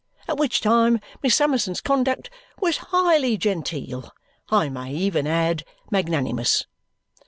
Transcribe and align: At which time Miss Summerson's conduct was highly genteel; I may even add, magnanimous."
At 0.27 0.39
which 0.39 0.61
time 0.61 0.99
Miss 1.21 1.35
Summerson's 1.35 1.79
conduct 1.79 2.31
was 2.59 2.77
highly 2.89 3.37
genteel; 3.37 4.11
I 4.49 4.67
may 4.67 4.95
even 4.95 5.27
add, 5.27 5.63
magnanimous." 5.91 6.65